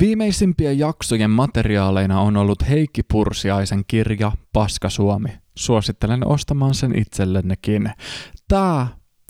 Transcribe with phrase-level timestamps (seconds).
[0.00, 5.28] Viimeisimpien jaksojen materiaaleina on ollut Heikki Pursiaisen kirja Paska Suomi.
[5.54, 7.90] Suosittelen ostamaan sen itsellennekin.
[8.48, 8.86] Tää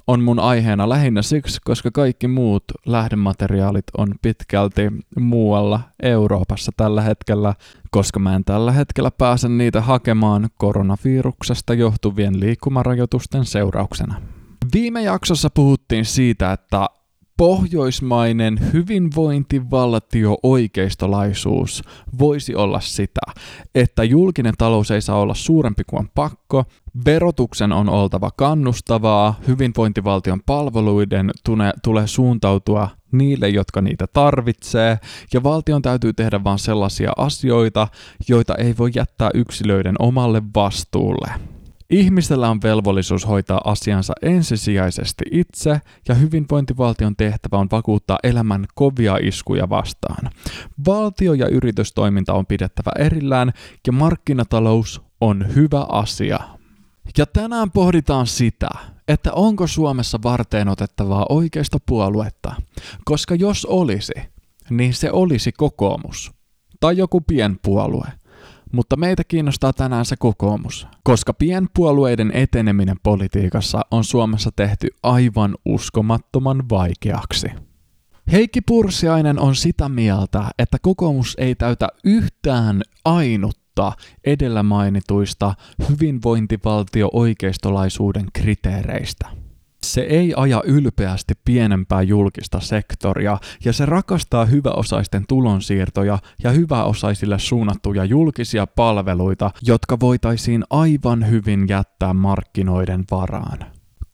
[0.06, 4.82] on mun aiheena lähinnä siksi, koska kaikki muut lähdemateriaalit on pitkälti
[5.20, 7.54] muualla Euroopassa tällä hetkellä,
[7.90, 14.22] koska mä en tällä hetkellä pääse niitä hakemaan koronaviruksesta johtuvien liikkumarajoitusten seurauksena.
[14.74, 16.88] Viime jaksossa puhuttiin siitä, että
[17.36, 21.82] pohjoismainen hyvinvointivaltio oikeistolaisuus
[22.18, 23.20] voisi olla sitä,
[23.74, 26.64] että julkinen talous ei saa olla suurempi kuin pakko,
[27.06, 34.98] verotuksen on oltava kannustavaa, hyvinvointivaltion palveluiden tune, tulee suuntautua niille, jotka niitä tarvitsee,
[35.34, 37.88] ja valtion täytyy tehdä vain sellaisia asioita,
[38.28, 41.55] joita ei voi jättää yksilöiden omalle vastuulle.
[41.90, 49.68] Ihmisellä on velvollisuus hoitaa asiansa ensisijaisesti itse, ja hyvinvointivaltion tehtävä on vakuuttaa elämän kovia iskuja
[49.68, 50.30] vastaan.
[50.86, 53.52] Valtio- ja yritystoiminta on pidettävä erillään,
[53.86, 56.40] ja markkinatalous on hyvä asia.
[57.18, 58.68] Ja tänään pohditaan sitä,
[59.08, 62.54] että onko Suomessa varteen otettavaa oikeista puoluetta,
[63.04, 64.12] koska jos olisi,
[64.70, 66.32] niin se olisi kokoomus
[66.80, 68.06] tai joku pienpuolue–
[68.72, 76.68] mutta meitä kiinnostaa tänään se kokoomus, koska pienpuolueiden eteneminen politiikassa on Suomessa tehty aivan uskomattoman
[76.68, 77.46] vaikeaksi.
[78.32, 83.92] Heikki Pursiainen on sitä mieltä, että kokoomus ei täytä yhtään ainutta
[84.24, 85.54] edellä mainituista
[85.88, 89.45] hyvinvointivaltio-oikeistolaisuuden kriteereistä.
[89.92, 98.04] Se ei aja ylpeästi pienempää julkista sektoria ja se rakastaa hyväosaisten tulonsiirtoja ja hyväosaisille suunnattuja
[98.04, 103.58] julkisia palveluita, jotka voitaisiin aivan hyvin jättää markkinoiden varaan.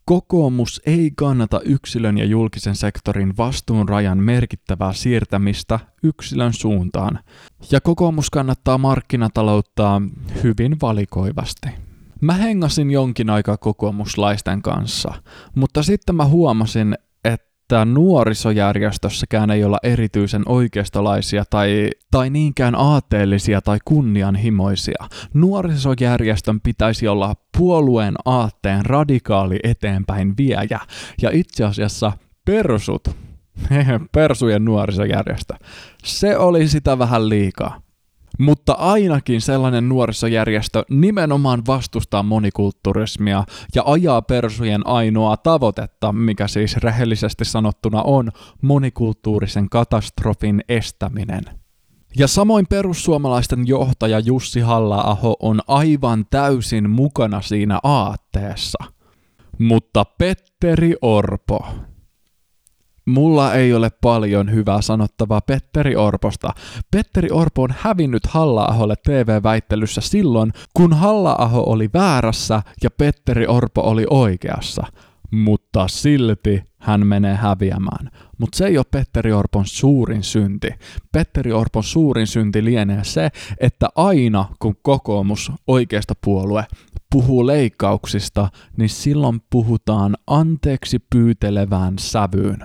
[0.05, 7.19] Kokoomus ei kannata yksilön ja julkisen sektorin vastuunrajan merkittävää siirtämistä yksilön suuntaan,
[7.71, 10.03] ja kokoomus kannattaa markkinataloutta
[10.43, 11.69] hyvin valikoivasti.
[12.23, 15.15] Mä hengasin jonkin aikaa kokoomuslaisten kanssa,
[15.55, 16.95] mutta sitten mä huomasin,
[17.25, 25.05] että nuorisojärjestössäkään ei olla erityisen oikeistolaisia tai, tai niinkään aatteellisia tai kunnianhimoisia.
[25.35, 30.79] Nuorisojärjestön pitäisi olla puolueen aatteen radikaali eteenpäin viejä,
[31.23, 32.13] ja itse asiassa
[32.45, 33.09] persut,
[34.15, 35.55] persujen nuorisojärjestö,
[36.05, 37.81] se oli sitä vähän liikaa.
[38.39, 43.45] Mutta ainakin sellainen nuorisojärjestö nimenomaan vastustaa monikulturismia
[43.75, 48.31] ja ajaa persujen ainoaa tavoitetta, mikä siis rehellisesti sanottuna on
[48.63, 51.43] monikulttuurisen katastrofin estäminen.
[52.17, 58.79] Ja samoin perussuomalaisten johtaja Jussi halla on aivan täysin mukana siinä aatteessa.
[59.59, 61.67] Mutta Petteri Orpo,
[63.07, 66.55] Mulla ei ole paljon hyvää sanottavaa Petteri Orposta.
[66.91, 74.07] Petteri Orpo on hävinnyt halla TV-väittelyssä silloin, kun halla oli väärässä ja Petteri Orpo oli
[74.11, 74.83] oikeassa.
[75.31, 78.11] Mutta silti hän menee häviämään.
[78.39, 80.71] Mutta se ei ole Petteri Orpon suurin synti.
[81.13, 83.31] Petteri Orpon suurin synti lienee se,
[83.61, 86.65] että aina kun kokoomus, oikeasta puolue,
[87.13, 92.65] puhuu leikkauksista, niin silloin puhutaan anteeksi pyytelevään sävyyn.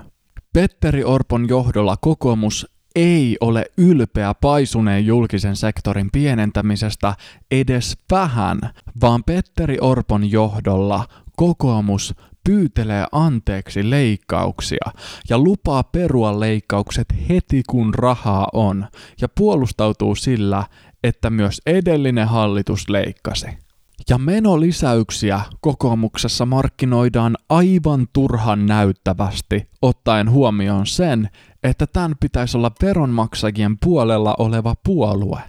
[0.52, 2.66] Petteri Orpon johdolla kokoomus
[2.96, 7.14] ei ole ylpeä paisuneen julkisen sektorin pienentämisestä
[7.50, 8.58] edes vähän,
[9.00, 11.04] vaan Petteri Orpon johdolla
[11.36, 12.14] kokoomus
[12.44, 14.92] pyytelee anteeksi leikkauksia
[15.28, 18.86] ja lupaa perua leikkaukset heti kun rahaa on
[19.20, 20.64] ja puolustautuu sillä,
[21.04, 23.67] että myös edellinen hallitus leikkasi.
[24.08, 31.28] Ja menolisäyksiä kokoomuksessa markkinoidaan aivan turhan näyttävästi, ottaen huomioon sen,
[31.62, 35.40] että tämän pitäisi olla veronmaksajien puolella oleva puolue.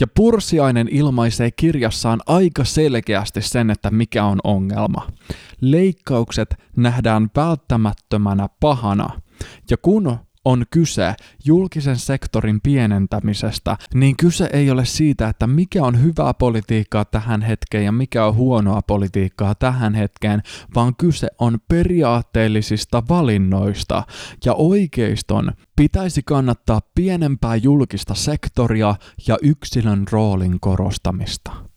[0.00, 5.06] Ja Pursiainen ilmaisee kirjassaan aika selkeästi sen, että mikä on ongelma.
[5.60, 9.08] Leikkaukset nähdään välttämättömänä pahana,
[9.70, 11.14] ja kun on kyse
[11.44, 17.84] julkisen sektorin pienentämisestä, niin kyse ei ole siitä, että mikä on hyvää politiikkaa tähän hetkeen
[17.84, 20.42] ja mikä on huonoa politiikkaa tähän hetkeen,
[20.74, 24.02] vaan kyse on periaatteellisista valinnoista
[24.44, 28.94] ja oikeiston pitäisi kannattaa pienempää julkista sektoria
[29.26, 31.67] ja yksilön roolin korostamista.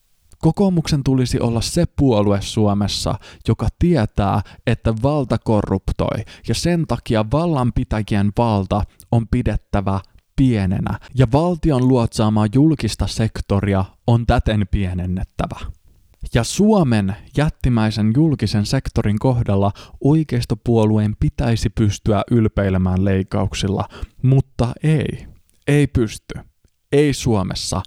[0.42, 3.16] Kokoomuksen tulisi olla se puolue Suomessa,
[3.48, 10.00] joka tietää, että valta korruptoi ja sen takia vallanpitäjien valta on pidettävä
[10.36, 15.60] pienenä ja valtion luotsaamaa julkista sektoria on täten pienennettävä.
[16.34, 19.72] Ja Suomen jättimäisen julkisen sektorin kohdalla
[20.04, 23.88] oikeistopuolueen pitäisi pystyä ylpeilemään leikkauksilla,
[24.22, 25.28] mutta ei.
[25.68, 26.40] Ei pysty.
[26.92, 27.82] Ei Suomessa.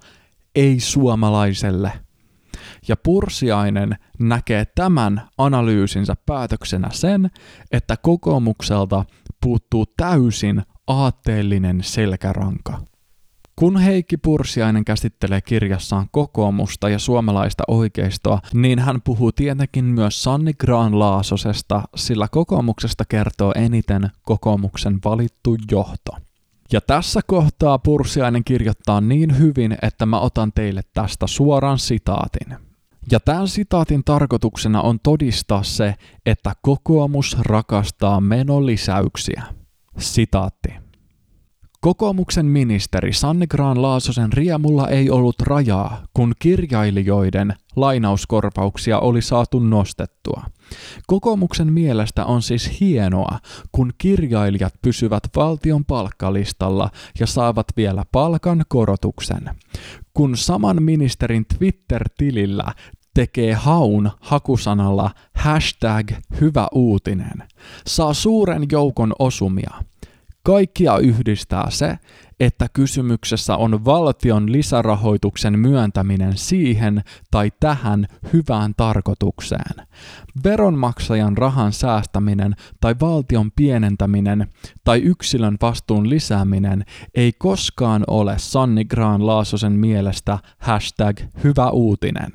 [0.55, 2.04] Ei suomalaiselle.
[2.89, 7.31] Ja Pursiainen näkee tämän analyysinsä päätöksenä sen,
[7.73, 9.05] että kokoomukselta
[9.41, 12.81] puuttuu täysin aatteellinen selkäranka.
[13.57, 20.53] Kun Heikki Pursiainen käsittelee kirjassaan kokoomusta ja suomalaista oikeistoa, niin hän puhuu tietenkin myös Sanni
[20.53, 26.13] Graan-Laasosesta, sillä kokoomuksesta kertoo eniten kokoomuksen valittu johto.
[26.73, 32.64] Ja tässä kohtaa Pursiainen kirjoittaa niin hyvin, että mä otan teille tästä suoran sitaatin.
[33.11, 35.95] Ja tämän sitaatin tarkoituksena on todistaa se,
[36.27, 39.43] että kokoomus rakastaa menolisäyksiä.
[39.99, 40.85] Sitaatti.
[41.81, 50.43] Kokoomuksen ministeri Sanni Graan Laasosen riemulla ei ollut rajaa, kun kirjailijoiden lainauskorvauksia oli saatu nostettua.
[51.07, 53.39] Kokoomuksen mielestä on siis hienoa,
[53.73, 56.91] kun kirjailijat pysyvät valtion palkkalistalla
[57.21, 59.51] ja saavat vielä palkan korotuksen.
[60.15, 62.75] Kun saman ministerin Twitter-tilillä
[63.15, 67.43] tekee haun hakusanalla hashtag hyvä uutinen,
[67.87, 69.71] saa suuren joukon osumia–
[70.47, 71.99] Kaikkia yhdistää se,
[72.41, 79.87] että kysymyksessä on valtion lisärahoituksen myöntäminen siihen tai tähän hyvään tarkoitukseen.
[80.45, 84.49] Veronmaksajan rahan säästäminen tai valtion pienentäminen
[84.85, 86.85] tai yksilön vastuun lisääminen
[87.15, 92.33] ei koskaan ole Sanni Graan Laasosen mielestä hashtag hyvä uutinen.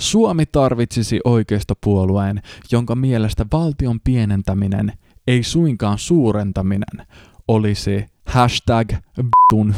[0.00, 2.42] Suomi tarvitsisi oikeistopuolueen,
[2.72, 4.92] jonka mielestä valtion pienentäminen
[5.26, 7.06] ei suinkaan suurentaminen,
[7.48, 8.92] olisi hashtag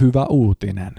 [0.00, 0.92] hyvä uutinen.